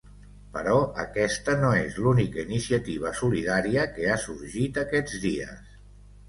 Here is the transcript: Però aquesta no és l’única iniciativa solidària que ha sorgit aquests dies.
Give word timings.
Però 0.53 0.77
aquesta 1.01 1.53
no 1.63 1.69
és 1.81 1.99
l’única 2.05 2.41
iniciativa 2.49 3.11
solidària 3.19 3.85
que 3.99 4.09
ha 4.15 4.17
sorgit 4.25 4.81
aquests 4.87 5.21
dies. 5.29 5.71